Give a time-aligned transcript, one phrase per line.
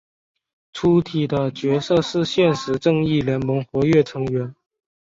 [0.73, 4.55] 粗体的角色是现时正义联盟活跃成员。